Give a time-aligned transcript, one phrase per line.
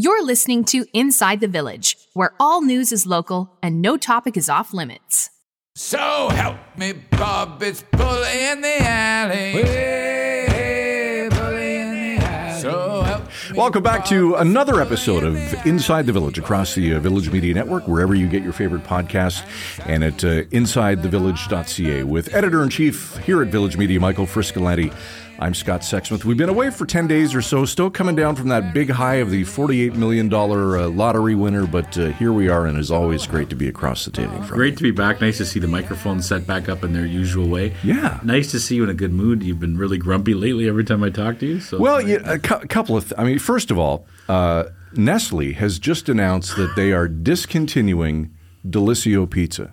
[0.00, 4.48] You're listening to Inside the Village, where all news is local and no topic is
[4.48, 5.28] off limits.
[5.74, 9.60] So help me, Bob, it's bully in the alley.
[9.60, 12.60] Hey, bully in the alley.
[12.60, 15.70] So help me, Welcome back to another episode bully of in the alley.
[15.70, 19.42] Inside the Village across the uh, Village Media Network, wherever you get your favorite podcasts,
[19.84, 24.94] and at uh, InsideTheVillage.ca with editor in chief here at Village Media, Michael Friscolanti.
[25.40, 26.24] I'm Scott Sexsmith.
[26.24, 29.16] We've been away for 10 days or so, still coming down from that big high
[29.16, 33.24] of the $48 million uh, lottery winner, but uh, here we are, and it's always
[33.24, 35.20] great to be across the table from Great to be back.
[35.20, 37.72] Nice to see the microphones set back up in their usual way.
[37.84, 38.18] Yeah.
[38.24, 39.44] Nice to see you in a good mood.
[39.44, 41.60] You've been really grumpy lately every time I talk to you.
[41.60, 43.04] So Well, yeah, a cou- couple of.
[43.04, 44.64] Th- I mean, first of all, uh,
[44.94, 48.34] Nestle has just announced that they are discontinuing
[48.66, 49.72] Delissio Pizza.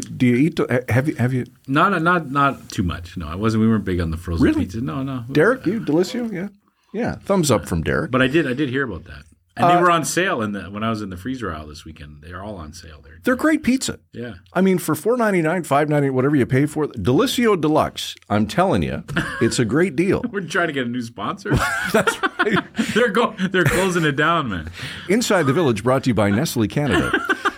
[0.00, 0.60] Do, do you eat?
[0.90, 1.14] Have you?
[1.16, 1.44] Have you?
[1.66, 3.16] not not not too much.
[3.16, 3.62] No, I wasn't.
[3.62, 4.64] We weren't big on the frozen Really?
[4.64, 4.80] pizza.
[4.80, 5.24] No, no.
[5.30, 6.32] Derek, you Delissio?
[6.32, 6.48] Yeah,
[6.92, 7.16] yeah.
[7.16, 8.10] Thumbs up from Derek.
[8.10, 8.46] But I did.
[8.46, 9.22] I did hear about that.
[9.58, 11.66] And Uh, they were on sale in the when I was in the freezer aisle
[11.66, 12.20] this weekend.
[12.22, 13.14] They are all on sale there.
[13.24, 13.98] They're great pizza.
[14.12, 14.34] Yeah.
[14.52, 18.16] I mean, for four ninety nine, five ninety, whatever you pay for, Delissio Deluxe.
[18.28, 19.02] I'm telling you,
[19.40, 20.22] it's a great deal.
[20.30, 21.50] We're trying to get a new sponsor.
[21.92, 22.58] That's right.
[22.94, 23.34] they're go.
[23.50, 24.70] They're closing it down, man.
[25.08, 27.10] Inside the Village, brought to you by Nestle Canada.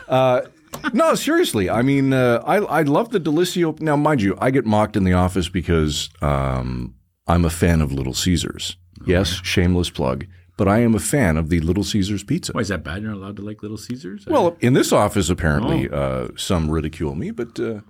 [0.08, 0.42] Uh,
[0.92, 1.68] no, seriously.
[1.70, 3.78] I mean, uh, I I love the Delissio.
[3.80, 6.94] Now, mind you, I get mocked in the office because um,
[7.26, 8.76] I'm a fan of Little Caesars.
[9.06, 12.52] Yes, shameless plug, but I am a fan of the Little Caesars pizza.
[12.52, 13.02] Why is that bad?
[13.02, 14.26] You're not allowed to like Little Caesars?
[14.26, 17.80] Well, in this office, apparently, uh, some ridicule me, but uh,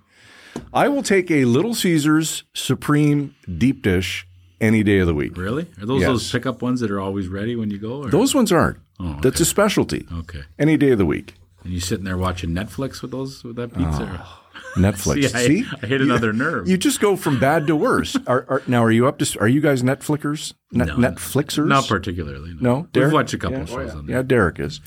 [0.75, 4.27] I will take a Little Caesars Supreme deep dish
[4.61, 5.37] any day of the week.
[5.37, 5.67] really?
[5.81, 6.09] Are those Yes.
[6.09, 8.03] those pickup ones that are always ready when you go?
[8.03, 8.11] Or?
[8.11, 8.79] Those ones aren't.
[9.01, 10.07] Oh, That's a specialty.
[10.13, 10.41] Okay.
[10.59, 11.35] Any day of the week.
[11.65, 14.03] And you sitting there watching Netflix with those with that pizza?
[14.05, 14.27] or-
[14.77, 15.29] Netflix.
[15.31, 16.69] See, I- See, I hit another nerve.
[16.69, 18.17] You just go from bad to worse.
[18.27, 19.39] Are, are, now, are you up to?
[19.41, 20.53] Are you guys Netflickers?
[20.73, 20.97] Net, No.
[20.97, 21.67] Netflixers?
[21.67, 22.55] Not particularly.
[22.61, 23.13] No, We've Derek?
[23.13, 23.63] watched a couple Yeah.
[23.63, 24.17] of shows on there.
[24.17, 24.81] Yeah, Derek is.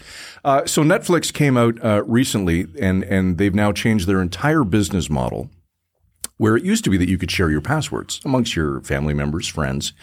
[0.45, 5.09] Uh, so Netflix came out uh, recently, and and they've now changed their entire business
[5.09, 5.49] model.
[6.41, 9.47] Where it used to be that you could share your passwords amongst your family members,
[9.47, 9.93] friends.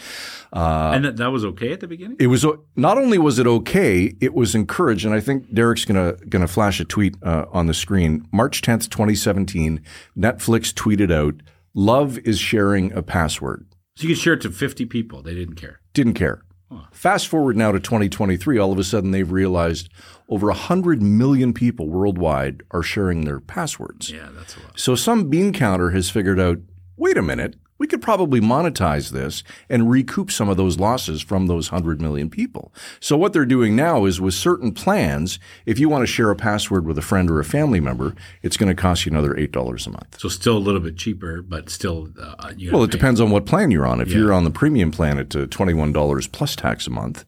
[0.53, 2.17] and that, that was okay at the beginning.
[2.21, 6.13] It was not only was it okay, it was encouraged, and I think Derek's gonna
[6.29, 8.25] gonna flash a tweet uh, on the screen.
[8.33, 9.83] March tenth, twenty seventeen,
[10.17, 11.43] Netflix tweeted out,
[11.75, 13.67] "Love is sharing a password."
[13.97, 15.23] so you could share it to fifty people.
[15.23, 15.81] They didn't care.
[15.93, 16.45] Didn't care.
[16.93, 19.89] Fast forward now to 2023, all of a sudden they've realized
[20.29, 24.11] over 100 million people worldwide are sharing their passwords.
[24.11, 24.79] Yeah, that's a lot.
[24.79, 26.59] So some bean counter has figured out
[26.97, 31.47] wait a minute, we could probably monetize this and recoup some of those losses from
[31.47, 32.73] those 100 million people.
[33.01, 36.37] So what they're doing now is with certain plans, if you want to share a
[36.37, 39.87] password with a friend or a family member, it's going to cost you another $8
[39.87, 40.21] a month.
[40.21, 42.09] So still a little bit cheaper, but still.
[42.21, 42.93] Uh, you Well, it pay.
[42.93, 44.01] depends on what plan you're on.
[44.01, 47.25] If you're on the premium plan at uh, $21 plus tax a month,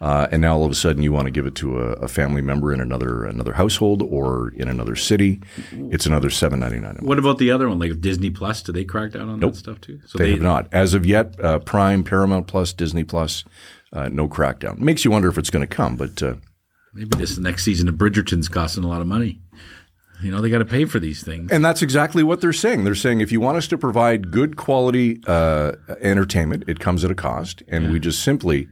[0.00, 2.08] uh, and now all of a sudden you want to give it to a, a
[2.08, 5.40] family member in another another household or in another city,
[5.72, 6.98] it's another seven ninety nine.
[7.00, 8.62] What about the other one, like Disney Plus?
[8.62, 10.00] Do they crack down on that stuff too?
[10.06, 11.38] So They have not, as of yet.
[11.42, 13.44] Uh, Prime, Paramount Plus, Disney Plus,
[13.92, 14.78] uh, no crackdown.
[14.78, 16.34] Makes you wonder if it's going to come, but uh,
[16.94, 19.40] Maybe this next season of Bridgerton's costing a lot of money.
[20.22, 21.50] You know, they got to pay for these things.
[21.50, 22.84] And that's exactly what they're saying.
[22.84, 27.10] They're saying if you want us to provide good quality uh, entertainment, it comes at
[27.10, 28.68] a cost, and we just simply.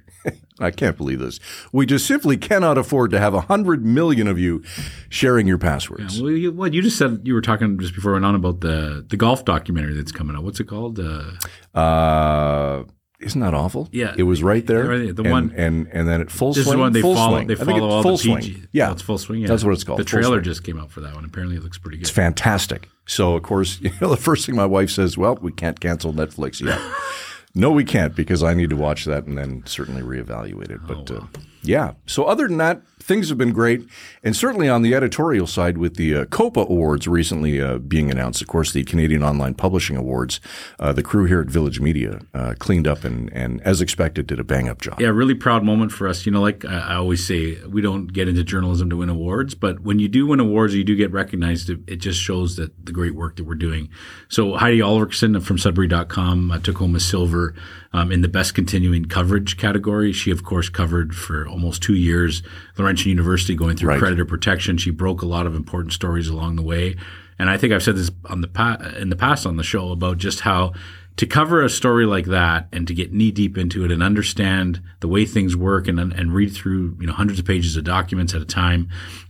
[0.64, 1.40] I can't believe this.
[1.72, 4.62] We just simply cannot afford to have a hundred million of you
[5.08, 6.20] sharing your passwords.
[6.20, 8.60] Well, you, what you just said, you were talking just before we went on about
[8.60, 10.44] the the golf documentary that's coming out.
[10.44, 10.98] What's it called?
[10.98, 11.32] Uh,
[11.74, 12.84] Uh,
[13.20, 13.88] isn't that awful?
[13.92, 14.14] Yeah.
[14.18, 14.84] it was right there.
[14.88, 16.74] Right, the and, one- and and then at full this swing.
[16.78, 17.36] is one they full follow.
[17.36, 17.46] swing.
[17.46, 18.38] They I think follow all full the swing.
[18.38, 18.62] PG.
[18.72, 19.42] Yeah, Oh, it's full swing.
[19.42, 19.46] Yeah.
[19.48, 21.24] That's what it's called, The trailer just came out for that one.
[21.24, 22.02] Apparently, it looks pretty good.
[22.02, 22.88] It's fantastic.
[23.06, 26.12] So of course, you know, the first thing my wife says, "Well, we can't cancel
[26.12, 26.80] Netflix yet."
[27.54, 30.80] no, we can't because I need to watch that and then certainly reevaluate it.
[30.86, 31.26] But uh,
[31.62, 31.94] yeah.
[32.06, 33.86] So other than that, things have been great,
[34.22, 38.40] and certainly on the editorial side, with the uh, COPA Awards recently uh, being announced,
[38.40, 40.40] of course, the Canadian Online Publishing Awards,
[40.78, 44.38] uh, the crew here at Village Media uh, cleaned up and, and, as expected, did
[44.38, 45.00] a bang up job.
[45.00, 46.24] Yeah, really proud moment for us.
[46.24, 49.80] You know, like I always say, we don't get into journalism to win awards, but
[49.80, 51.68] when you do win awards, you do get recognized.
[51.68, 53.88] It, it just shows that the great work that we're doing.
[54.28, 57.54] So Heidi Ulrichsen from Sudbury.com uh, took home a silver
[57.92, 60.12] um, in the best continuing coverage category.
[60.12, 62.42] She, of course, covered for almost two years
[62.78, 63.98] Laurentian University going through Right.
[63.98, 64.78] creditor protection.
[64.78, 66.96] She broke a lot of important stories along the way.
[67.38, 69.90] And I think I've said this on the pa- in the past on the show
[69.90, 70.72] about just how
[71.16, 74.80] to cover a story like that and to get knee deep into it and understand
[75.00, 78.34] the way things work and and read through you know hundreds of pages of documents
[78.34, 78.88] at a time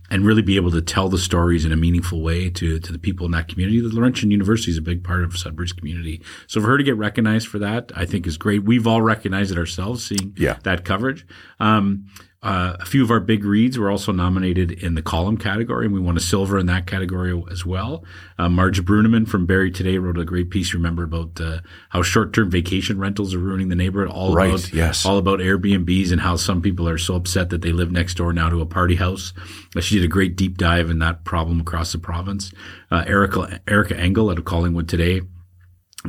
[0.09, 2.99] and really be able to tell the stories in a meaningful way to to the
[2.99, 3.81] people in that community.
[3.81, 6.95] The Laurentian University is a big part of Sudbury's community, so for her to get
[6.97, 8.63] recognized for that, I think is great.
[8.63, 10.57] We've all recognized it ourselves, seeing Yeah.
[10.63, 11.25] that coverage.
[11.59, 12.05] Um,
[12.43, 15.93] Uh, a few of our big reads were also nominated in the column category, and
[15.93, 18.03] we won a silver in that category as well.
[18.37, 21.59] Uh, Marge Bruineman from BarrieToday wrote a great piece, remember, about uh,
[21.89, 24.11] how short-term vacation rentals are ruining the neighborhood.
[24.11, 25.05] All Right, about yes.
[25.05, 28.33] all about Airbnbs and how some people are so upset that they live next door
[28.33, 29.31] now to a party house.
[29.73, 32.51] Uh, She did a great deep dive in that problem across the province.
[32.91, 35.21] Uh, Erica Erika Engel out of Collingwood Today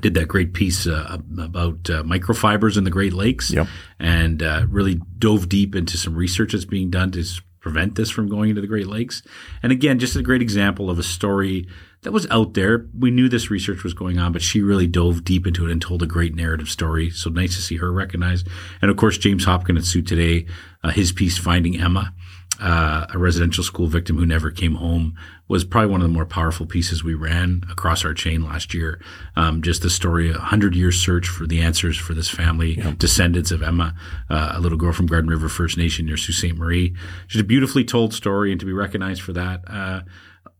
[0.01, 3.69] did that great piece uh, about uh, microfibers in the Great Lakes Yep.
[3.99, 7.25] and uh, really dove deep into some research that's being done to
[7.61, 9.23] prevent this from going into the Great Lakes.
[9.63, 11.67] And again, just a great example of a story
[12.03, 12.87] that was out there.
[12.99, 15.81] We knew this research was going on, but she really dove deep into it and
[15.81, 17.09] told a great narrative story.
[17.09, 18.47] So nice to see her recognized.
[18.83, 20.47] And of course, James Hopkins at SooToday,
[20.83, 22.13] uh, his piece Finding Emma.
[22.61, 25.17] Uh, a residential school victim who never came home
[25.49, 29.01] was probably one of the more powerful pieces we ran across our chain last year.
[29.37, 33.51] Um, just the story, a hundred year search for the answers for this family, descendants
[33.51, 33.95] of Emma,
[34.31, 36.57] uh, a little girl from Garden River First Nation near Sault Ste.
[36.57, 36.95] Marie.
[37.27, 40.01] She's a beautifully told story and to be recognized for that, uh,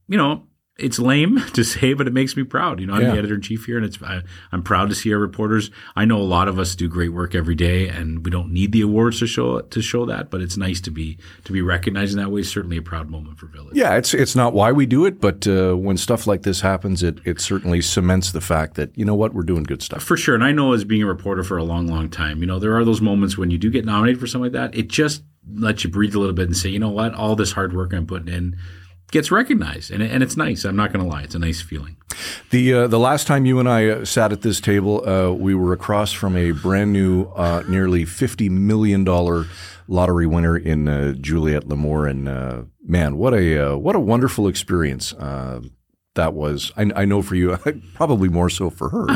[0.09, 0.47] you know,
[0.77, 2.81] it's lame to say, but it makes me proud.
[2.81, 3.13] You know, I'm Yeah.
[3.13, 5.71] the editor in chief here, and it's I, I'm proud to see our reporters.
[5.95, 8.73] I know a lot of us do great work every day, and we don't need
[8.73, 10.31] the awards to show to show that.
[10.31, 12.43] But it's nice to be to be recognized in that way.
[12.43, 13.77] Certainly a proud moment for Village.
[13.77, 17.03] Yeah, it's it's not why we do it, but uh, when stuff like this happens,
[17.03, 20.03] it it certainly cements the fact that you know what we're doing good stuff.
[20.03, 20.35] For sure.
[20.35, 22.77] And I know as being a reporter for a long, long time, you know, there
[22.77, 24.77] are those moments when you do get nominated for something like that.
[24.77, 25.23] It just
[25.53, 27.93] lets you breathe a little bit and say, you know what, all this hard work
[27.93, 28.57] I'm putting in
[29.11, 29.91] gets recognized.
[29.91, 30.65] And, and it's nice.
[30.65, 31.23] I'm not going to lie.
[31.23, 31.97] It's a nice feeling.
[32.51, 35.55] The uh, the last time you and I uh, sat at this table, uh, we
[35.55, 39.47] were across from a brand new, uh, nearly fifty million dollar
[39.89, 45.13] lottery winner in uh, Juliette Lamour, and uh, man, what a what a wonderful experience.
[46.15, 47.57] That was, I, I know for you,
[47.95, 49.07] probably more so for her,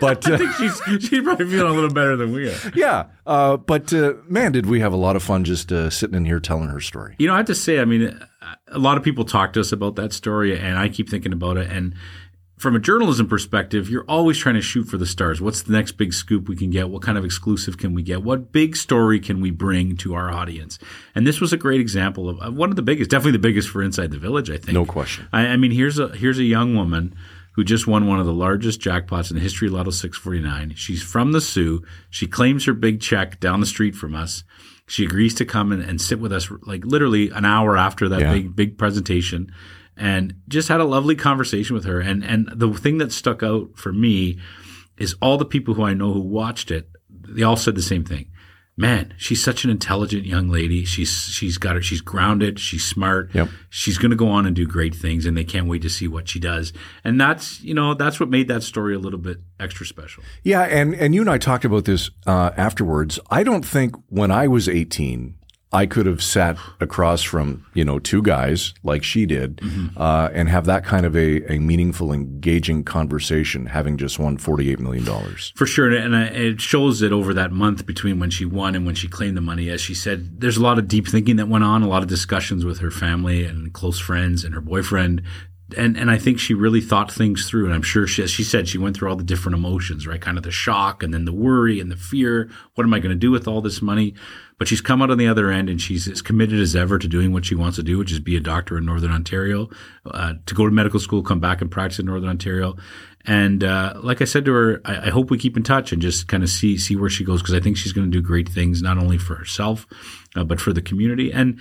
[0.00, 2.56] but uh, she's, she's probably feeling a little better than we are.
[2.74, 3.06] yeah.
[3.26, 6.24] Uh, but uh, man, did we have a lot of fun just uh, sitting in
[6.24, 7.14] here telling her story.
[7.18, 8.18] You know, I have to say, I mean,
[8.68, 11.58] a lot of people talk to us about that story, and I keep thinking about
[11.58, 11.70] it.
[11.70, 11.94] And
[12.60, 15.40] from a journalism perspective, you're always trying to shoot for the stars.
[15.40, 16.90] What's the next big scoop we can get?
[16.90, 18.22] What kind of exclusive can we get?
[18.22, 20.78] What big story can we bring to our audience?
[21.14, 23.82] And this was a great example of one of the biggest, definitely the biggest for
[23.82, 24.72] Inside the Village, I think.
[24.74, 25.26] No question.
[25.32, 27.14] I, I mean, here's a here's a young woman
[27.54, 30.74] who just won one of the largest jackpots in the history of Lotto 649.
[30.76, 31.82] She's from the Soo.
[32.10, 34.44] She claims her big check down the street from us.
[34.86, 38.20] She agrees to come and, and sit with us like literally an hour after that
[38.20, 38.32] Yeah.
[38.32, 39.50] big big presentation
[39.96, 42.00] and just had a lovely conversation with her.
[42.00, 44.38] And and the thing that stuck out for me
[44.98, 48.04] is all the people who I know who watched it, they all said the same
[48.04, 48.30] thing.
[48.76, 50.86] Man, she's such an intelligent young lady.
[50.86, 51.82] She's she's got her.
[51.82, 52.58] She's grounded.
[52.58, 53.30] She's smart.
[53.34, 53.50] Yep.
[53.68, 56.08] She's going to go on and do great things, and they can't wait to see
[56.08, 56.72] what she does.
[57.04, 60.22] And that's you know that's what made that story a little bit extra special.
[60.44, 63.18] Yeah, and, and you and I talked about this uh, afterwards.
[63.30, 65.34] I don't think when I was 18,
[65.72, 69.60] I could have sat across from, you know, two guys like she did
[69.96, 74.80] uh, and have that kind of a, a meaningful, engaging conversation having just won $48
[74.80, 75.04] million.
[75.54, 78.84] For sure, and uh, it shows that over that month between when she won and
[78.84, 81.46] when she claimed the money, as she said, there's a lot of deep thinking that
[81.46, 85.22] went on, a lot of discussions with her family and close friends and her boyfriend.
[85.76, 88.42] And and I think she really thought things through, and I'm sure she, as she
[88.42, 90.20] said she went through all the different emotions, right?
[90.20, 92.50] Kind of the shock, and then the worry and the fear.
[92.74, 94.16] What am I going to do with all this money?
[94.60, 97.08] But she's come out on the other end, and she's as committed as ever to
[97.08, 99.70] doing what she wants to do, which is be a doctor in Northern Ontario,
[100.04, 102.76] uh, to go to medical school, come back and practice in Northern Ontario.
[103.24, 106.02] And uh, like I said to her, I, I hope we keep in touch and
[106.02, 108.20] just kind of see see where she goes because I think she's going to do
[108.20, 109.86] great things not only for herself
[110.36, 111.32] uh, but for the community.
[111.32, 111.58] And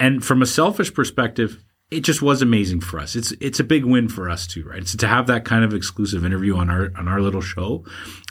[0.00, 3.16] and from a selfish perspective, it just was amazing for us.
[3.16, 4.80] It's it's a big win for us too, right?
[4.80, 7.82] It's to have that kind of exclusive interview on our on our little show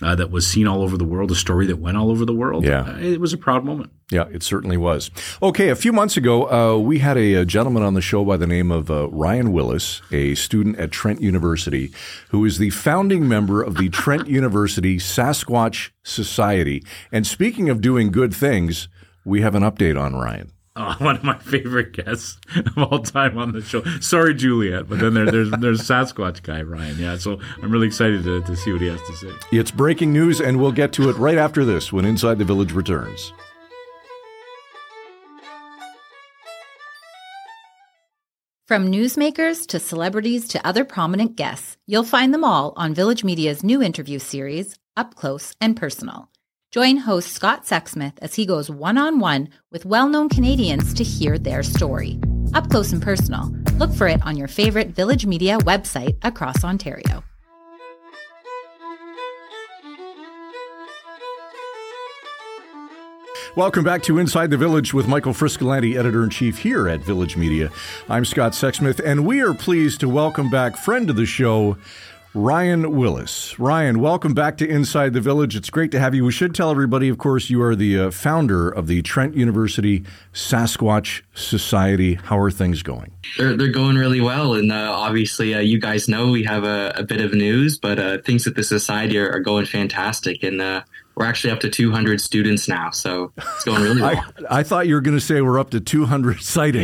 [0.01, 2.35] uh, that was seen all over the world, a story that went all over the
[2.35, 2.65] world.
[2.65, 2.81] Yeah.
[2.81, 3.91] Uh, it was a proud moment.
[4.11, 5.09] Yeah, it certainly was.
[5.41, 8.37] Okay, a few months ago, uh, we had a, a gentleman on the show by
[8.37, 11.91] the name of uh, Ryan Willis, a student at Trent University,
[12.29, 16.83] who is the founding member of the Trent University Sasquatch Society.
[17.11, 18.87] And speaking of doing good things,
[19.25, 20.53] we have an update on Ryan.
[20.77, 23.84] Oh, one of my favorite guests of all time on the show.
[24.00, 26.98] Sorry, Juliet, but then there, there's there's Sasquatch guy Ryan.
[27.00, 29.31] Yeah, so I'm really excited to, to see what he has to say.
[29.51, 32.74] It's breaking news, and we'll get to it right after this when Inside the Village
[32.74, 33.34] returns.
[38.67, 43.63] From newsmakers to celebrities to other prominent guests, you'll find them all on Village Media's
[43.63, 46.29] new interview series, Up Close and Personal.
[46.77, 51.03] Join host Scott Sexsmith as he goes one on one with well known Canadians to
[51.03, 52.19] hear their story.
[52.53, 53.51] Up Close and Personal.
[53.79, 57.24] Look for it on your favorite Village Media website across Ontario.
[63.55, 67.36] Welcome back to Inside the Village with Michael Friscolanti, editor in chief here at Village
[67.36, 67.72] Media.
[68.07, 71.75] I'm Scott Sexsmith, and we are pleased to welcome back friend of the show,
[72.34, 73.57] Ryan Willis.
[73.57, 75.55] Ryan, welcome back to Inside the Village.
[75.55, 76.25] It's great to have you.
[76.25, 80.03] We should tell everybody, of course, you are the uh, founder of the Trent University
[80.34, 82.15] Sasquatch Society.
[82.15, 83.12] How are things going?
[83.38, 84.53] They're, they're going really well.
[84.53, 87.98] And uh, obviously, uh, you guys know we have a, a bit of news, but
[87.98, 90.43] uh, things at the society are, are going fantastic.
[90.43, 90.84] And uh,
[91.17, 94.24] we're actually up to 200 students now, so it's going really well.
[94.50, 96.83] I, I thought you were going to say we're up to 200 sightings.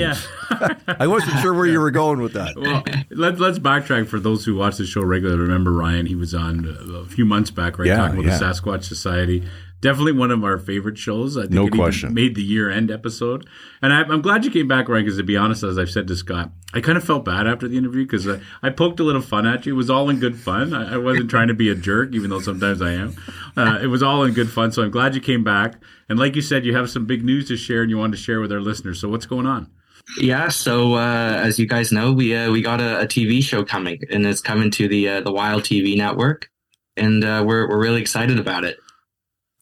[0.49, 0.73] Yeah.
[0.87, 2.57] I wasn't sure where you were going with that.
[2.57, 5.39] Well, let, let's backtrack for those who watch the show regularly.
[5.39, 6.07] Remember Ryan?
[6.07, 7.87] He was on a few months back, right?
[7.87, 8.39] Yeah, talking about yeah.
[8.39, 9.43] the Sasquatch Society.
[9.83, 11.35] Definitely one of our favorite shows.
[11.37, 12.13] I think No it even question.
[12.13, 13.45] made the year end episode.
[13.81, 16.07] And I, I'm glad you came back, Ryan, because to be honest, as I've said
[16.07, 19.03] to Scott, I kind of felt bad after the interview because I, I poked a
[19.03, 19.73] little fun at you.
[19.73, 20.73] It was all in good fun.
[20.73, 23.13] I, I wasn't trying to be a jerk, even though sometimes I am.
[23.57, 24.71] Uh, it was all in good fun.
[24.71, 25.75] So I'm glad you came back.
[26.07, 28.23] And like you said, you have some big news to share and you wanted to
[28.23, 29.01] share with our listeners.
[29.01, 29.69] So what's going on?
[30.17, 33.63] Yeah, so uh, as you guys know, we uh, we got a, a TV show
[33.63, 36.49] coming, and it's coming to the uh, the Wild TV network,
[36.97, 38.77] and uh, we're we're really excited about it.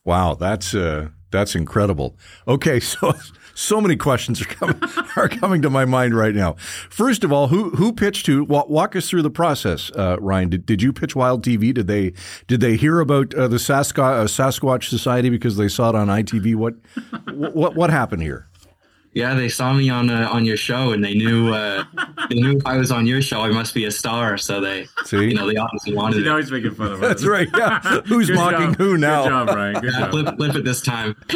[0.04, 2.18] Wow, that's uh, that's incredible.
[2.48, 3.14] Okay, so
[3.54, 4.80] so many questions are coming
[5.16, 6.54] are coming to my mind right now.
[6.90, 8.30] First of all, who who pitched?
[8.30, 10.50] Walk, walk us through the process, uh, Ryan.
[10.50, 11.74] Did, did you pitch Wild TV?
[11.74, 12.14] Did they
[12.48, 16.08] did they hear about uh, the Sasquatch, uh, Sasquatch Society because they saw it on
[16.08, 16.56] ITV?
[16.56, 16.76] What
[17.34, 18.48] what what happened here?
[19.14, 21.84] Yeah, they saw me on uh, on your show, and they knew uh,
[22.30, 24.38] they knew if I was on your show, I must be a star.
[24.38, 25.18] So they, See?
[25.18, 27.10] you know, they obviously wanted You know he's making fun of us.
[27.10, 27.50] That's right.
[27.58, 28.76] Yeah, who's Good mocking job.
[28.78, 29.24] who now?
[29.24, 29.74] Good job, Ryan.
[29.82, 30.12] Good Yeah, job.
[30.12, 31.16] flip, flip it this time.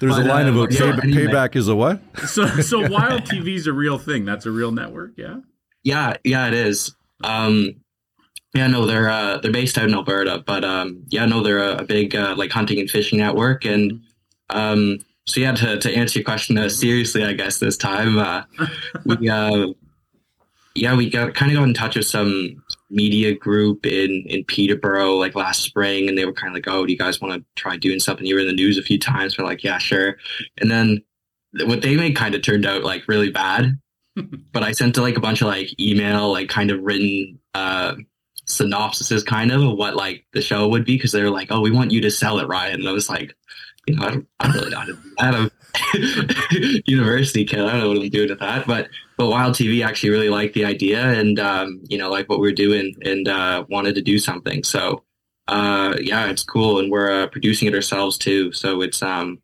[0.00, 1.26] There's a line uh, about yeah, pay, anyway.
[1.26, 2.00] payback is a what?
[2.26, 4.24] So, so Wild TV is a real thing.
[4.24, 5.12] That's a real network.
[5.16, 5.36] Yeah.
[5.82, 6.94] Yeah, yeah, it is.
[7.22, 7.74] Um,
[8.54, 11.78] yeah, no, they're uh, they're based out in Alberta, but um, yeah, no, they're a,
[11.78, 14.00] a big uh, like hunting and fishing network, and
[14.50, 18.42] um, so yeah, to, to answer your question uh, seriously, I guess this time, uh,
[19.04, 19.68] we uh,
[20.74, 25.14] yeah, we got kind of got in touch with some media group in in Peterborough
[25.14, 27.44] like last spring, and they were kind of like, "Oh, do you guys want to
[27.54, 29.38] try doing something?" You were in the news a few times.
[29.38, 30.16] We're like, "Yeah, sure,"
[30.58, 31.02] and then
[31.66, 33.78] what they made kind of turned out like really bad
[34.52, 37.94] but I sent to like a bunch of like email, like kind of written uh
[38.46, 41.60] synopsises kind of of what like the show would be because they were like, Oh,
[41.60, 42.80] we want you to sell it, Ryan.
[42.80, 43.34] And I was like,
[43.86, 44.98] you know, I don't, I don't really know how to.
[45.18, 45.50] I'm
[46.86, 47.60] university kid.
[47.60, 48.66] I don't know what I'm doing with that.
[48.66, 52.40] But but Wild TV actually really liked the idea and um, you know, like what
[52.40, 54.64] we are doing and uh wanted to do something.
[54.64, 55.04] So
[55.48, 58.52] uh yeah, it's cool and we're uh, producing it ourselves too.
[58.52, 59.40] So it's um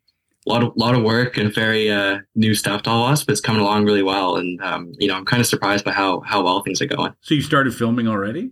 [0.47, 3.23] a lot of lot of work and very uh, new stuff to all of us,
[3.23, 4.37] but it's coming along really well.
[4.37, 7.13] And um, you know, I'm kind of surprised by how how well things are going.
[7.21, 8.51] So you started filming already?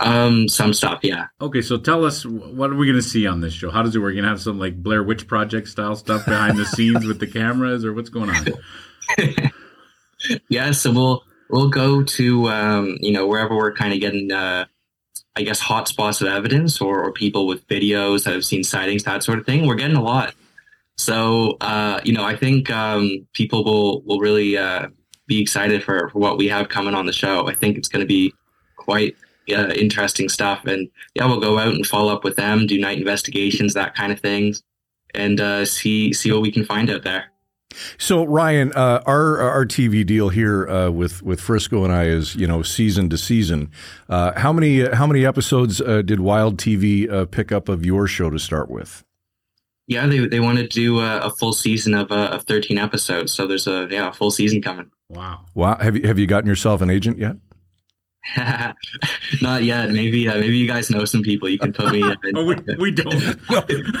[0.00, 1.26] Um, some stuff, yeah.
[1.40, 3.70] Okay, so tell us what are we going to see on this show?
[3.70, 4.14] How does it work?
[4.14, 7.26] You gonna have some like Blair Witch Project style stuff behind the scenes with the
[7.26, 8.46] cameras, or what's going on?
[10.48, 14.66] yeah, so we'll we'll go to um, you know wherever we're kind of getting uh,
[15.34, 19.02] I guess hot spots of evidence or, or people with videos that have seen sightings,
[19.02, 19.66] that sort of thing.
[19.66, 20.32] We're getting a lot.
[20.96, 24.88] So uh, you know, I think um, people will will really uh,
[25.26, 27.48] be excited for, for what we have coming on the show.
[27.48, 28.32] I think it's going to be
[28.76, 29.16] quite
[29.54, 30.64] uh, interesting stuff.
[30.64, 34.12] And yeah, we'll go out and follow up with them, do night investigations, that kind
[34.12, 34.62] of things,
[35.14, 37.32] and uh, see see what we can find out there.
[37.98, 42.34] So Ryan, uh, our our TV deal here uh, with with Frisco and I is
[42.34, 43.70] you know season to season.
[44.08, 48.06] Uh, how many how many episodes uh, did Wild TV uh, pick up of your
[48.06, 49.04] show to start with?
[49.86, 53.32] Yeah, they they want to do a, a full season of uh, of thirteen episodes,
[53.32, 54.90] so there's a yeah a full season coming.
[55.08, 55.46] Wow.
[55.54, 57.36] Wow, have you have you gotten yourself an agent yet?
[59.42, 59.90] Not yet.
[59.90, 61.48] Maybe uh, maybe you guys know some people.
[61.48, 62.02] You can put me.
[62.02, 62.16] In.
[62.36, 63.14] Oh, we, we don't.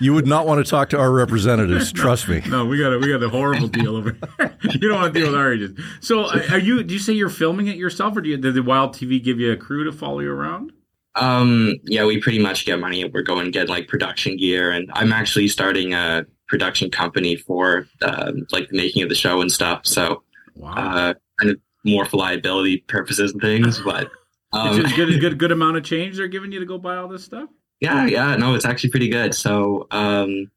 [0.00, 1.92] You would not want to talk to our representatives.
[1.92, 2.40] trust me.
[2.48, 4.16] No, we got a we got a horrible deal over.
[4.38, 4.56] Here.
[4.62, 5.82] you don't want to deal with our agents.
[6.00, 6.82] So, uh, are you?
[6.84, 9.40] Do you say you're filming it yourself, or do you, did the Wild TV give
[9.40, 10.72] you a crew to follow you around?
[11.16, 13.04] Um, yeah, we pretty much get money.
[13.04, 17.86] We're going to get like production gear, and I'm actually starting a production company for
[18.00, 19.80] uh, like the making of the show and stuff.
[19.84, 20.22] So
[20.54, 20.70] Wow.
[20.72, 23.80] uh, kind of more for liability purposes and things.
[23.80, 24.10] But
[24.52, 26.96] um, Is it good, good, good amount of change they're giving you to go buy
[26.96, 27.48] all this stuff?
[27.80, 29.34] yeah, yeah, no, it's actually pretty good.
[29.34, 30.50] So um,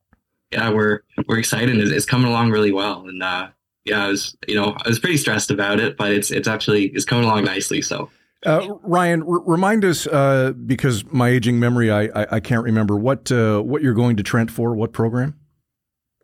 [0.51, 1.77] yeah, we're we're excited.
[1.77, 3.49] It's, it's coming along really well, and uh,
[3.85, 6.87] yeah, I was you know I was pretty stressed about it, but it's it's actually
[6.87, 7.81] it's coming along nicely.
[7.81, 8.09] So.
[8.43, 12.97] Uh, Ryan, r- remind us uh, because my aging memory, I, I, I can't remember
[12.97, 14.73] what uh, what you're going to Trent for.
[14.73, 15.39] What program?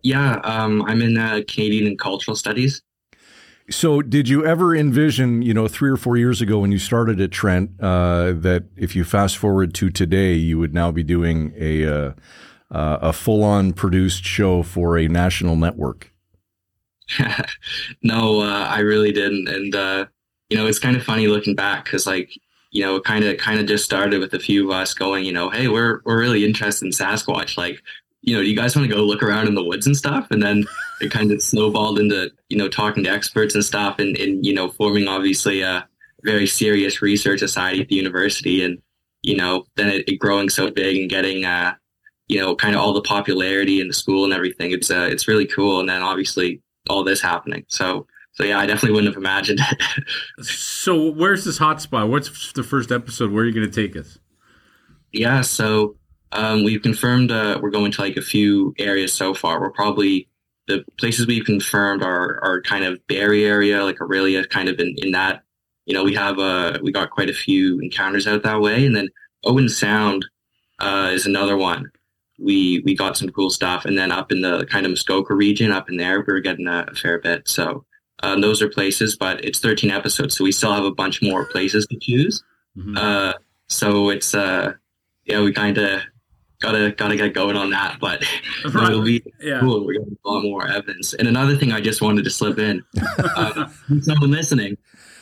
[0.02, 2.82] Yeah, um, I'm in uh, Canadian and cultural studies.
[3.70, 7.20] So, did you ever envision, you know, three or four years ago when you started
[7.20, 11.54] at Trent, uh, that if you fast forward to today, you would now be doing
[11.58, 12.12] a uh,
[12.72, 16.14] uh, a full-on produced show for a national network?
[18.02, 19.50] no, uh, I really didn't.
[19.50, 20.06] And, uh,
[20.50, 22.32] you know, it's kind of funny looking back because, like,
[22.72, 25.32] you know, kind of kind of just started with a few of us going, you
[25.34, 27.58] know, hey, we're we're really interested in Sasquatch.
[27.58, 27.82] Like,
[28.28, 30.28] you know, do you guys want to go look around in the woods and stuff?
[30.32, 30.66] And then
[31.02, 34.54] it kind of snowballed into, you know, talking to experts and stuff and, and you
[34.54, 35.88] know, forming obviously a
[36.24, 38.66] very serious research society at the university.
[38.66, 38.80] And,
[39.22, 41.76] you know, then it, it growing so big and getting, uh,
[42.28, 44.72] you know, kind of all the popularity in the school and everything.
[44.72, 45.80] It's, uh, it's really cool.
[45.80, 47.64] And then obviously all this happening.
[47.70, 50.04] So, so yeah, I definitely wouldn't have imagined it.
[50.44, 52.10] so where's this hotspot?
[52.10, 53.32] What's the first episode?
[53.32, 54.20] Where are you going to take us?
[55.14, 55.40] Yeah.
[55.40, 55.96] So,
[56.32, 59.60] um, we've confirmed uh, we're going to like a few areas so far.
[59.60, 60.28] We're probably
[60.68, 64.96] the places we've confirmed are are kind of Barrie area, like Orillia, kind of in,
[64.98, 65.44] in that.
[65.86, 68.96] You know, we have uh we got quite a few encounters out that way, and
[68.96, 69.10] then
[69.46, 70.26] Owen Sound
[70.80, 71.90] uh, is another one.
[72.38, 75.72] We we got some cool stuff, and then up in the kind of Muskoka region,
[75.72, 77.48] up in there, we are getting a, a fair bit.
[77.48, 77.86] So
[78.22, 81.46] um, those are places, but it's 13 episodes, so we still have a bunch more
[81.46, 82.44] places to choose.
[82.78, 82.98] Mm-hmm.
[82.98, 83.34] Uh,
[83.68, 84.74] so it's uh,
[85.26, 86.02] yeah, we kind of
[86.62, 87.98] gotta gotta get going on that.
[88.00, 88.24] But
[88.74, 88.90] right.
[88.90, 89.60] it'll be yeah.
[89.60, 89.86] cool.
[89.86, 91.14] We're gonna a lot more evidence.
[91.14, 92.84] And another thing I just wanted to slip in,
[93.20, 93.70] uh,
[94.02, 94.78] someone listening,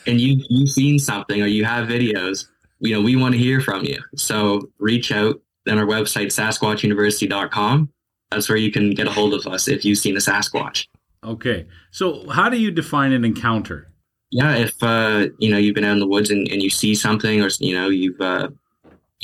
[0.06, 2.46] and you you've seen something or you have videos,
[2.80, 4.02] you know, we want to hear from you.
[4.16, 5.40] So reach out.
[5.64, 7.90] Then our website sasquatchuniversity.com.
[8.30, 10.86] That's where you can get a hold of us if you've seen a Sasquatch.
[11.24, 11.66] Okay.
[11.90, 13.90] So how do you define an encounter?
[14.30, 16.94] Yeah, if uh, you know you've been out in the woods and, and you see
[16.94, 18.48] something, or you know you've uh,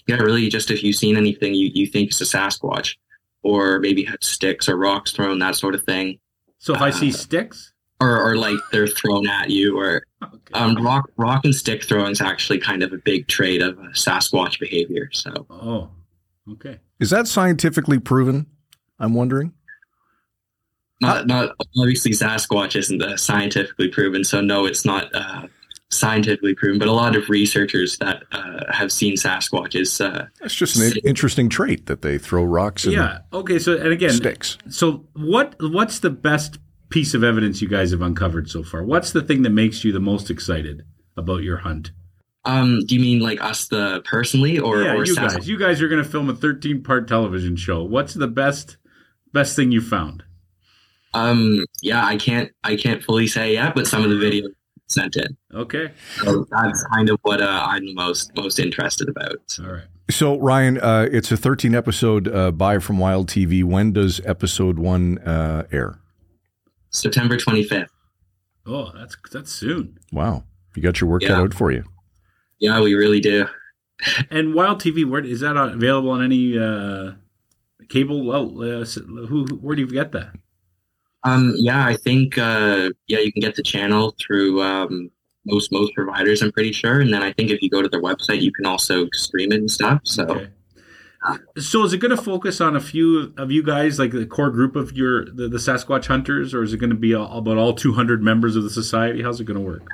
[0.07, 2.97] yeah, really just if you've seen anything you, you think is a Sasquatch
[3.43, 6.19] or maybe had sticks or rocks thrown, that sort of thing.
[6.59, 7.73] So if uh, I see sticks?
[8.01, 10.55] Or, or like they're thrown at you or okay.
[10.55, 14.59] um, rock rock and stick throwing is actually kind of a big trait of Sasquatch
[14.59, 15.09] behavior.
[15.13, 15.91] So Oh.
[16.51, 16.81] Okay.
[16.99, 18.47] Is that scientifically proven?
[18.99, 19.53] I'm wondering.
[21.01, 25.47] Not not obviously Sasquatch isn't uh, scientifically proven, so no, it's not uh,
[25.93, 30.05] scientifically proven, but a lot of researchers that uh, have seen Sasquatches.
[30.05, 32.85] Uh, That's just an interesting trait that they throw rocks.
[32.85, 33.19] And yeah.
[33.33, 33.59] Okay.
[33.59, 34.59] So and again, sticks.
[34.69, 38.83] So what what's the best piece of evidence you guys have uncovered so far?
[38.83, 40.85] What's the thing that makes you the most excited
[41.17, 41.93] about your hunt?
[42.45, 45.47] Um, do you mean like us the personally or yeah, or you guys?
[45.47, 47.85] You guys are going to film a 13 part television show.
[47.85, 48.79] What's the best
[49.33, 50.25] best thing you found?
[51.15, 54.49] Um, yeah, I can't I can't fully say yet, but some of the videos
[54.89, 55.37] sent in.
[55.55, 55.93] Okay.
[56.23, 59.59] So that's kind of what uh, I'm most most interested about.
[59.61, 59.85] All right.
[60.11, 63.65] So Ryan, uh, it's a 13 episode uh, buy from Wild TV.
[63.65, 65.99] When does episode one uh, air?
[66.91, 67.87] September 25th.
[68.67, 69.99] Oh, that's that's soon.
[70.13, 70.45] Wow,
[70.77, 71.29] you got your work yeah.
[71.29, 71.85] cut out for you.
[72.59, 73.47] Yeah, we really do.
[74.31, 77.13] and Wild TV, where is that available on any uh,
[77.89, 78.25] cable?
[78.25, 80.35] Well, uh, who, where do you get that?
[81.25, 85.11] Um, yeah, I think uh, yeah, you can get the channel through um,
[85.47, 86.43] most most providers.
[86.43, 88.67] I'm pretty sure, and then I think if you go to their website, you can
[88.67, 90.01] also stream it and stuff.
[90.05, 90.25] So.
[90.25, 90.49] Okay.
[91.57, 94.51] So is it going to focus on a few of you guys, like the core
[94.51, 97.59] group of your the, the Sasquatch hunters, or is it going to be all, about
[97.59, 99.23] all 200 members of the society?
[99.23, 99.87] How's it going to work?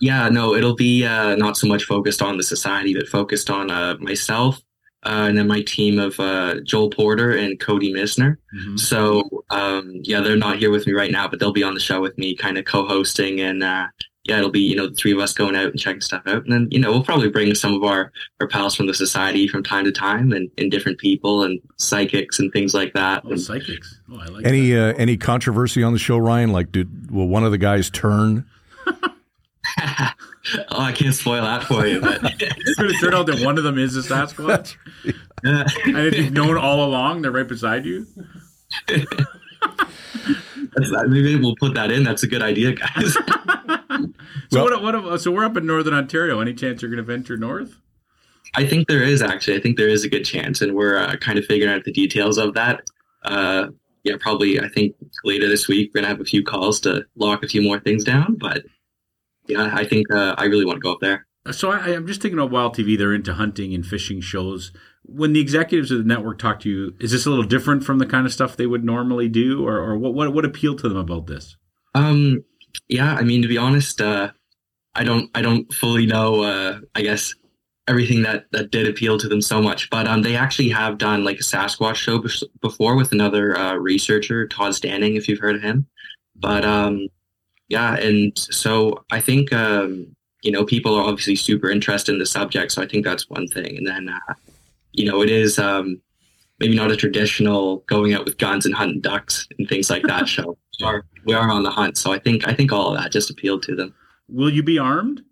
[0.00, 3.68] Yeah, no, it'll be uh, not so much focused on the society, but focused on
[3.68, 4.62] uh, myself
[5.04, 8.38] uh, and then my team of uh, Joel Porter and Cody Misner.
[8.56, 8.76] Mm-hmm.
[8.76, 11.80] So um, yeah, they're not here with me right now, but they'll be on the
[11.80, 13.86] show with me, kind of co-hosting, and uh,
[14.24, 16.44] yeah, it'll be you know the three of us going out and checking stuff out,
[16.44, 19.46] and then you know we'll probably bring some of our our pals from the society
[19.46, 23.22] from time to time, and, and different people and psychics and things like that.
[23.26, 24.00] Oh, and, psychics!
[24.10, 26.52] Oh, I like any uh, any controversy on the show, Ryan?
[26.52, 28.46] Like, did will one of the guys turn?
[30.70, 32.00] oh, I can't spoil that for you.
[32.00, 34.76] But it's going to turn out that one of them is a Sasquatch.
[35.44, 35.66] Yeah.
[35.84, 38.06] and if you've known all along, they're right beside you.
[41.06, 42.02] maybe we'll put that in.
[42.02, 43.12] That's a good idea, guys.
[44.50, 45.20] so well, what, what?
[45.20, 46.40] So we're up in Northern Ontario.
[46.40, 47.76] Any chance you're going to venture north?
[48.54, 49.58] I think there is actually.
[49.58, 51.92] I think there is a good chance, and we're uh, kind of figuring out the
[51.92, 52.82] details of that.
[53.22, 53.66] Uh,
[54.04, 54.60] yeah, probably.
[54.60, 57.60] I think later this week we're gonna have a few calls to lock a few
[57.62, 58.64] more things down, but
[59.46, 61.26] yeah, I think uh, I really want to go up there.
[61.52, 62.96] So I, am just thinking of Wild TV.
[62.96, 64.72] They're into hunting and fishing shows.
[65.02, 67.98] When the executives of the network talk to you, is this a little different from
[67.98, 70.88] the kind of stuff they would normally do, or, or what, what what appealed to
[70.88, 71.56] them about this?
[71.94, 72.42] Um,
[72.88, 74.30] yeah, I mean, to be honest, uh,
[74.94, 76.42] I don't I don't fully know.
[76.42, 77.34] Uh, I guess
[77.86, 81.24] everything that that did appeal to them so much, but um, they actually have done
[81.24, 82.24] like a Sasquatch show
[82.62, 85.86] before with another uh, researcher, Todd Standing, if you've heard of him.
[86.36, 87.08] But um,
[87.74, 92.26] yeah, and so I think um, you know people are obviously super interested in the
[92.26, 93.76] subject, so I think that's one thing.
[93.76, 94.34] And then uh,
[94.92, 96.00] you know it is um,
[96.60, 100.28] maybe not a traditional going out with guns and hunting ducks and things like that
[100.28, 100.56] show.
[100.80, 103.12] We are, we are on the hunt, so I think I think all of that
[103.12, 103.94] just appealed to them.
[104.28, 105.22] Will you be armed?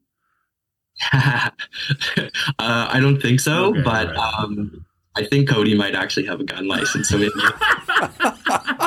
[1.12, 1.50] uh,
[2.60, 4.34] I don't think so, Okay, but right.
[4.38, 7.08] um, I think Cody might actually have a gun license.
[7.08, 7.32] So maybe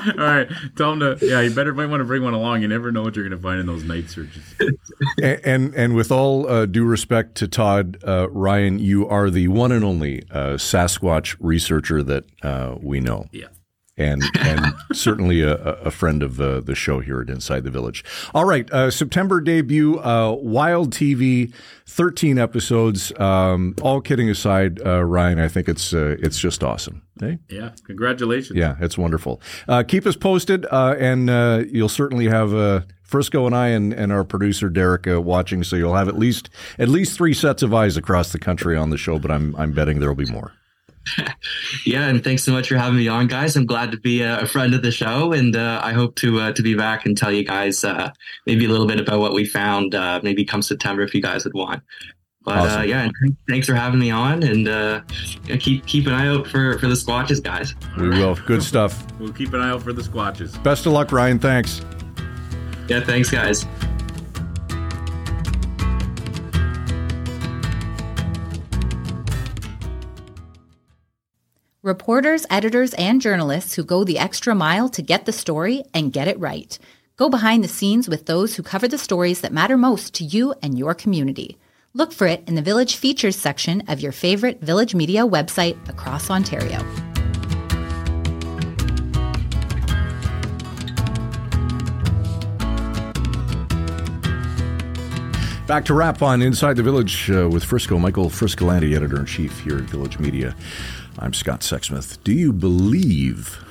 [0.07, 1.17] All right, tell him to.
[1.21, 2.61] Yeah, you better might want to bring one along.
[2.61, 4.43] You never know what you're going to find in those night searches.
[5.21, 9.47] and, and and with all uh, due respect to Todd, uh, Ryan, you are the
[9.47, 13.27] one and only uh, Sasquatch researcher that uh, we know.
[13.31, 13.47] Yeah.
[13.97, 18.03] And and certainly a, a friend of uh, the show here at Inside the Village.
[18.34, 21.53] All right, uh, September debut, uh, Wild TV,
[21.86, 23.17] thirteen episodes.
[23.19, 27.01] Um, all kidding aside, uh, Ryan, I think it's uh, it's just awesome.
[27.19, 27.39] Hey?
[27.49, 28.58] Yeah, congratulations.
[28.58, 29.41] Yeah, it's wonderful.
[29.67, 32.53] Uh, keep us posted, uh, and uh, you'll certainly have.
[32.53, 36.17] Uh, Frisco and I and, and our producer Derek uh, watching, so you'll have at
[36.17, 39.19] least at least three sets of eyes across the country on the show.
[39.19, 40.53] But I'm I'm betting there will be more.
[41.85, 43.55] yeah, and thanks so much for having me on, guys.
[43.55, 46.39] I'm glad to be a, a friend of the show, and uh, I hope to
[46.39, 48.11] uh, to be back and tell you guys uh,
[48.45, 49.95] maybe a little bit about what we found.
[49.95, 51.83] Uh, maybe come September if you guys would want.
[52.43, 52.89] But uh, Awesome.
[52.89, 55.01] yeah, and thanks for having me on, and uh,
[55.59, 57.73] keep keep an eye out for for the squatches, guys.
[57.97, 58.35] We will.
[58.35, 59.03] Good stuff.
[59.19, 60.61] We'll keep an eye out for the squatches.
[60.63, 61.39] Best of luck, Ryan.
[61.39, 61.81] Thanks.
[62.87, 63.65] Yeah, thanks, guys.
[71.85, 76.27] Reporters, editors, and journalists who go the extra mile to get the story and get
[76.27, 76.79] it right.
[77.15, 80.55] Go behind the scenes with those who cover the stories that matter most to you
[80.63, 81.59] and your community.
[81.93, 86.31] Look for it in the Village Features section of your favorite Village Media website across
[86.31, 86.83] Ontario.
[95.67, 99.60] Back to wrap on Inside the Village uh, with Frisco, Michael Friscolanti, editor in chief
[99.62, 100.56] here at Village Media.
[101.17, 102.23] I'm Scott Sexsmith.
[102.23, 103.63] Do you believe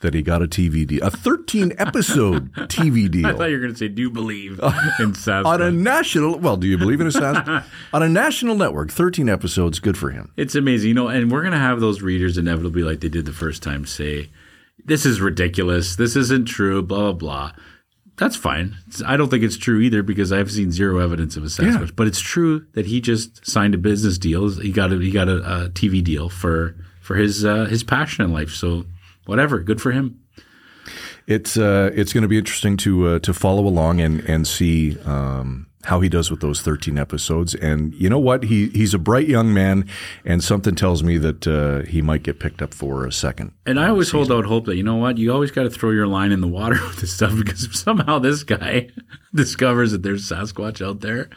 [0.00, 3.26] that he got a TV deal, a 13 episode TV deal.
[3.26, 4.58] I thought you were going to say, "Do you believe in
[5.12, 6.38] Sasquatch?" on a national?
[6.38, 8.90] Well, do you believe in a Sas- on a national network?
[8.92, 10.32] 13 episodes, good for him.
[10.36, 13.32] It's amazing, you know, and we're gonna have those readers inevitably, like they did the
[13.32, 14.30] first time, say,
[14.84, 15.96] "This is ridiculous.
[15.96, 17.52] This isn't true." Blah blah blah.
[18.18, 18.76] That's fine.
[19.06, 21.80] I don't think it's true either because I've seen zero evidence of a Sasquatch.
[21.80, 21.92] Yeah.
[21.94, 24.48] But it's true that he just signed a business deal.
[24.50, 28.24] He got a he got a, a TV deal for for his uh, his passion
[28.24, 28.50] in life.
[28.50, 28.86] So
[29.26, 30.20] whatever, good for him.
[31.28, 34.98] It's uh, it's going to be interesting to uh, to follow along and and see
[35.00, 37.54] um, how he does with those 13 episodes.
[37.54, 38.44] And you know what?
[38.44, 39.86] He he's a bright young man,
[40.24, 43.52] and something tells me that uh, he might get picked up for a second.
[43.66, 45.90] And I always hold out hope that you know what, you always got to throw
[45.90, 48.88] your line in the water with this stuff because if somehow this guy
[49.34, 51.28] discovers that there's Sasquatch out there,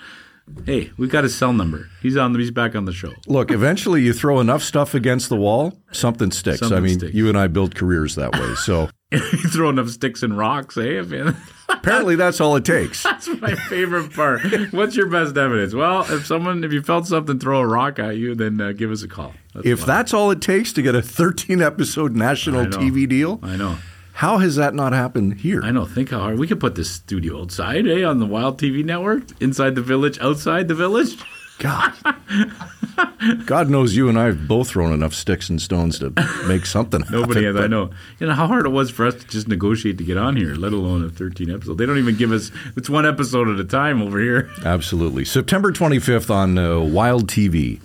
[0.65, 1.89] hey, we got his cell number.
[2.01, 2.32] He's on.
[2.32, 3.12] The, He's back on the show.
[3.27, 6.62] Look, eventually you throw enough stuff against the wall, something sticks.
[6.62, 7.13] I mean, sticks.
[7.13, 8.56] you and I build careers that way.
[8.56, 8.89] So
[9.52, 11.04] throw enough sticks and rocks, eh?
[11.69, 13.04] Apparently that's all it takes.
[13.21, 14.41] That's my favorite part.
[14.71, 15.74] What's your best evidence?
[15.74, 18.91] Well, if someone, if you felt something throw a rock at you, then uh, give
[18.91, 19.34] us a call.
[19.54, 23.56] That's If that's all it takes to get a 13 episode national TV deal, I
[23.56, 23.78] know,
[24.13, 25.62] how has that not happened here?
[25.63, 25.86] I know.
[25.86, 28.04] Think how hard we could put this studio outside, eh?
[28.04, 31.17] On the Wild TV network, inside the village, outside the village.
[31.62, 31.93] God.
[33.45, 36.12] God knows you and I have both thrown enough sticks and stones to
[36.47, 37.04] make something.
[37.12, 37.56] Nobody has.
[37.56, 37.91] happen, I know.
[38.19, 40.56] You know how hard it was for us to just negotiate to get on here,
[40.56, 41.78] let alone a 13 episode.
[41.78, 42.52] They don't even give us.
[42.76, 44.50] It's one episode at a time over here.
[44.65, 45.24] Absolutely.
[45.24, 47.80] September 25th on uh, Wild TV,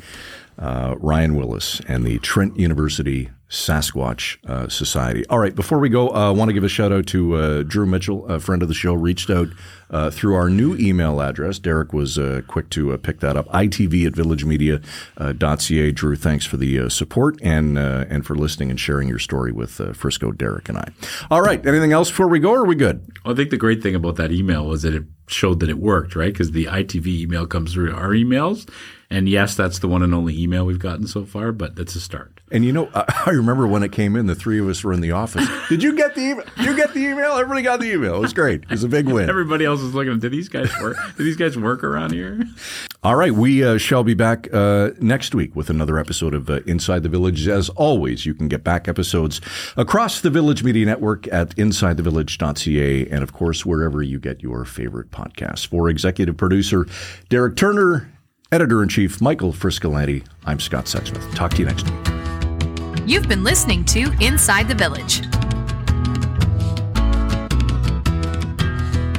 [0.58, 5.24] uh, Ryan Willis and the Trent University Sasquatch uh, Society.
[5.28, 7.62] All right, before we go, I uh, want to give a shout out to uh,
[7.62, 9.48] Drew Mitchell, a friend of the show, reached out
[9.90, 11.58] uh, through our new email address.
[11.58, 13.46] Derek was uh, quick to uh, pick that up.
[13.48, 15.92] ITV at villagemedia.ca.
[15.92, 19.52] Drew, thanks for the uh, support and uh, and for listening and sharing your story
[19.52, 20.88] with uh, Frisco, Derek, and I.
[21.30, 23.06] All right, anything else before we go, or are we good?
[23.24, 26.16] I think the great thing about that email was that it showed that it worked,
[26.16, 26.32] right?
[26.32, 28.68] Because the ITV email comes through our emails.
[29.10, 32.00] And yes, that's the one and only email we've gotten so far, but that's a
[32.00, 32.40] start.
[32.50, 35.00] And you know, I remember when it came in, the three of us were in
[35.00, 35.46] the office.
[35.68, 36.44] Did you get the email?
[36.56, 37.32] Did you get the email?
[37.32, 38.16] Everybody got the email.
[38.16, 38.62] It was great.
[38.62, 39.28] It was a big win.
[39.28, 40.18] Everybody else is looking.
[40.18, 40.96] Did these guys work?
[41.16, 42.42] Did these guys work around here?
[43.02, 46.60] All right, we uh, shall be back uh, next week with another episode of uh,
[46.66, 47.46] Inside the Village.
[47.46, 49.40] As always, you can get back episodes
[49.76, 55.12] across the Village Media Network at InsideTheVillage.ca and, of course, wherever you get your favorite
[55.12, 55.64] podcasts.
[55.64, 56.86] For executive producer
[57.28, 58.10] Derek Turner,
[58.56, 61.34] editor in chief Michael Friscolanti, I'm Scott Sexsmith.
[61.34, 63.06] Talk to you next week.
[63.06, 65.20] You've been listening to Inside the Village.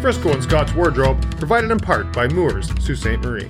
[0.02, 3.19] Frisco and Scott's Wardrobe, provided in part by Moores, Sault Ste.
[3.19, 3.47] Marie.